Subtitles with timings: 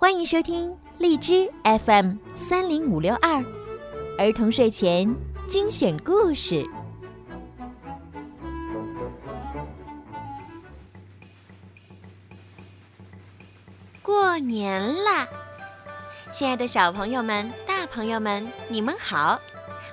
[0.00, 3.44] 欢迎收听荔枝 FM 三零五六二
[4.16, 5.12] 儿童睡前
[5.48, 6.64] 精选故事。
[14.00, 15.26] 过年啦！
[16.32, 19.40] 亲爱的小朋友们、大朋友们，你们好！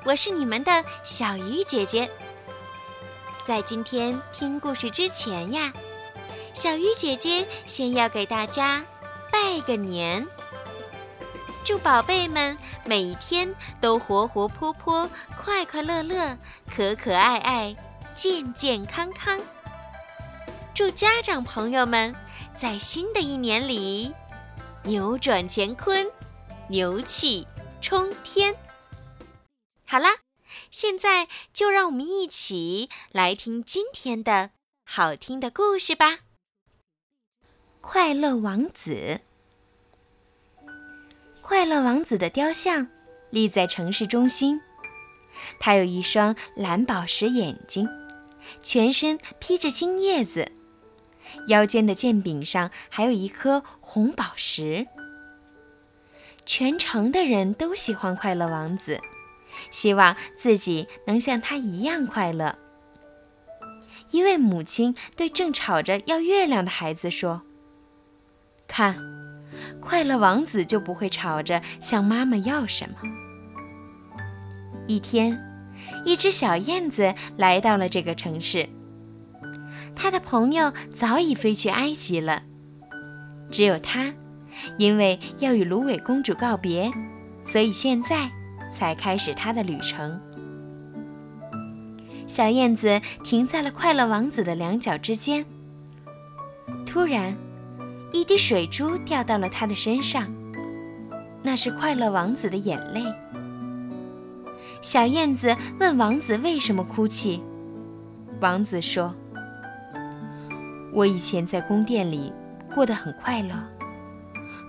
[0.03, 2.07] 我是你们的小鱼姐姐。
[3.43, 5.73] 在今天听故事之前呀，
[6.53, 8.85] 小鱼姐姐先要给大家
[9.35, 10.25] 拜个年，
[11.65, 16.37] 祝宝贝们每一天都活活泼泼、快快乐乐、
[16.73, 17.75] 可可爱爱、
[18.15, 19.41] 健健康康。
[20.73, 22.15] 祝家长朋友们
[22.55, 24.13] 在新的一年里
[24.83, 26.09] 扭转乾坤，
[26.69, 27.45] 牛气
[27.81, 28.55] 冲天。
[29.85, 30.11] 好啦。
[30.71, 34.51] 现在就让我们一起来听今天的
[34.85, 36.19] 好听的故事吧。
[37.87, 39.21] 快乐王子，
[41.43, 42.87] 快乐王子的雕像
[43.29, 44.59] 立在城市中心，
[45.59, 47.87] 他有一双蓝宝石眼睛，
[48.63, 50.51] 全身披着金叶子，
[51.47, 54.87] 腰间的剑柄上还有一颗红宝石。
[56.43, 58.99] 全城的人都喜欢快乐王子。
[59.69, 62.57] 希望自己能像他一样快乐。
[64.09, 67.43] 一位母亲对正吵着要月亮的孩子说
[68.67, 68.95] ：“看，
[69.79, 72.95] 快乐王子就不会吵着向妈妈要什么。”
[74.87, 75.39] 一天，
[76.05, 78.67] 一只小燕子来到了这个城市。
[79.95, 82.43] 他的朋友早已飞去埃及了，
[83.49, 84.13] 只有他，
[84.77, 86.91] 因为要与芦苇公主告别，
[87.45, 88.29] 所以现在。
[88.75, 90.19] 才开始他的旅程。
[92.27, 95.45] 小燕子停在了快乐王子的两脚之间。
[96.85, 97.37] 突然，
[98.15, 100.33] 一滴水珠掉到了他的身上，
[101.43, 103.03] 那是快乐王子的眼泪。
[104.81, 107.43] 小燕子问王子为什么哭泣。
[108.39, 109.13] 王子说
[110.95, 112.31] ：“我以前在宫殿里
[112.73, 113.53] 过得很快乐，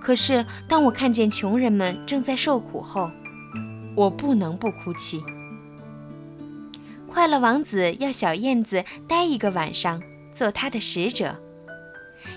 [0.03, 3.09] 可是当我看见穷人们正在受苦后，”
[3.95, 5.23] 我不能不哭泣。
[7.07, 11.41] 快乐王子要小燕子待一个晚上，做他的使者，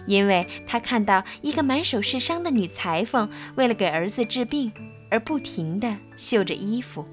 [0.10, 4.72] 因为他看到一个满手是伤的女裁缝为了给儿子治病
[5.10, 7.08] 而不停地绣着衣服。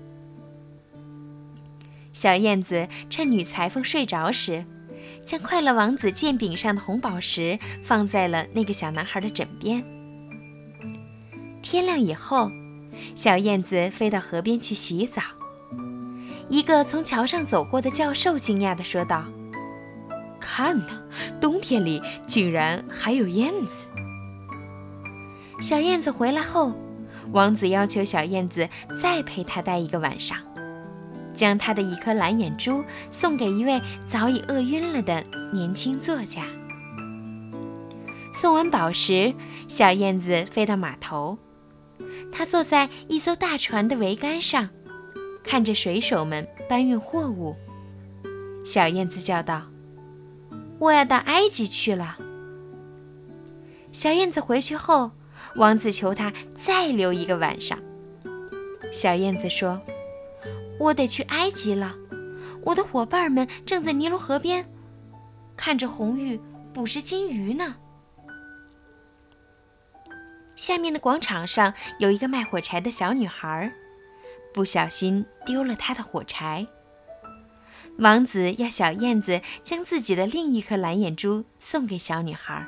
[2.10, 4.64] 小燕子趁女裁缝睡着时，
[5.24, 9.84] 将快乐王子剑柄上的红宝石放在了那个小男孩的枕边。
[11.62, 12.50] 天亮以后。
[13.14, 15.20] 小燕子飞到河边去洗澡。
[16.48, 19.26] 一个从桥上走过的教授惊讶地说道
[20.56, 21.02] ：“看呐，
[21.38, 23.84] 冬天里竟然还有燕子！”
[25.60, 26.72] 小燕子回来后，
[27.32, 28.66] 王子要求小燕子
[28.98, 30.38] 再陪他待一个晚上，
[31.34, 35.22] 将他的一颗蓝眼珠送给一位早已饿晕了的
[35.52, 36.46] 年轻作家。
[38.32, 39.34] 送完宝石，
[39.68, 41.36] 小燕子飞到码头。
[42.32, 44.70] 他坐在一艘大船的桅杆上，
[45.44, 47.54] 看着水手们搬运货物。
[48.64, 49.62] 小燕子叫道
[50.78, 52.18] ：“我要到埃及去了。”
[53.92, 55.12] 小燕子回去后，
[55.56, 57.78] 王子求他再留一个晚上。
[58.92, 59.80] 小燕子说
[60.78, 61.94] ：“我得去埃及了，
[62.62, 64.68] 我的伙伴们正在尼罗河边，
[65.56, 66.40] 看着红玉
[66.72, 67.76] 捕食金鱼呢。”
[70.56, 73.72] 下面的广场上有一个卖火柴的小女孩，
[74.54, 76.66] 不小心丢了她的火柴。
[77.98, 82.66] 王子要小燕子将自己的另一颗蓝眼珠送给小女孩。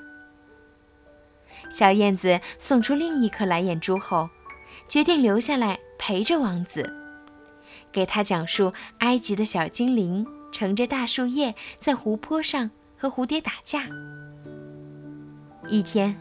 [1.70, 4.30] 小燕子送出另一颗蓝眼珠后，
[4.88, 6.90] 决定留下来陪着王子，
[7.92, 13.86] 给他讲述埃及的小精灵乘着大树叶在湖泊上和蝴蝶打架。
[15.68, 16.16] 一天。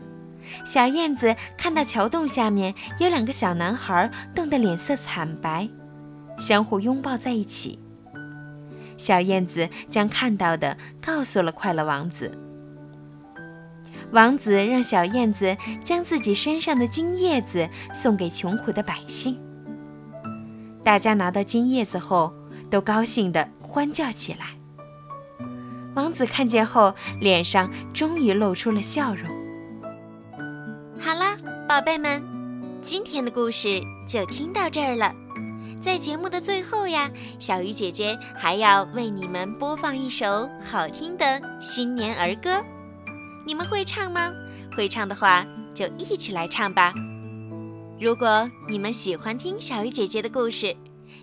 [0.63, 5.68] 小燕子看到桥洞下面有两个小男孩，冻得脸色惨白，
[6.39, 7.77] 相互拥抱在一起。
[8.98, 12.38] 小燕子将看到的告诉了快乐王子。
[14.12, 19.40] 王子让小燕子将自己身上的金叶子送给穷苦的百姓。
[20.84, 22.34] 大家拿到金叶子后，
[22.70, 24.48] 都高兴地欢叫起来。
[25.94, 29.28] 王子看见后，脸上终于露出了笑容。
[30.98, 31.36] 好啦，
[31.68, 32.24] 宝贝们，
[32.82, 35.14] 今天的故事就听到这儿了。
[35.81, 37.09] 在节目的最后呀，
[37.39, 42.63] 小鱼姐姐还要为你们播放一首好听的新年儿歌，
[43.45, 44.31] 你们会唱吗？
[44.75, 46.94] 会唱的话，就一起来唱吧。
[48.00, 50.75] 如果你们喜欢听小鱼姐姐的故事，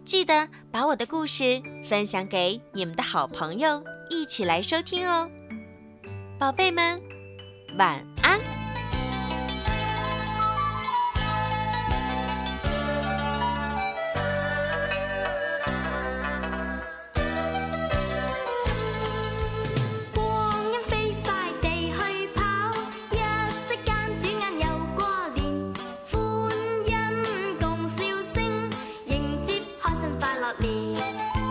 [0.04, 5.28] 记得把我的故事分享给你们的好朋友，一起来收听哦。
[6.38, 7.00] 宝贝们，
[7.78, 8.53] 晚安。
[30.04, 31.43] 欢快乐年。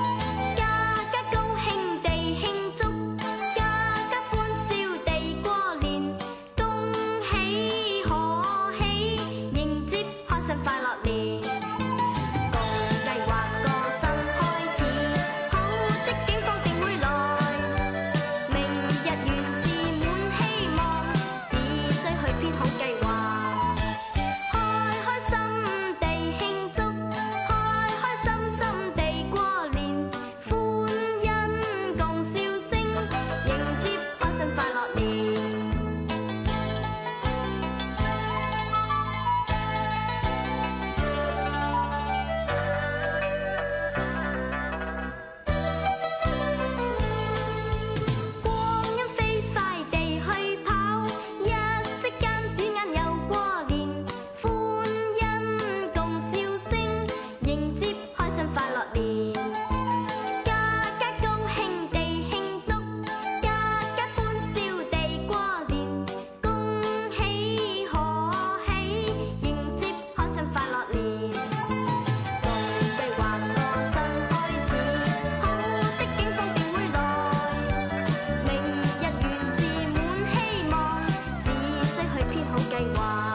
[82.94, 83.33] why.